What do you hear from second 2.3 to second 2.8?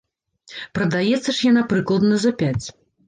пяць.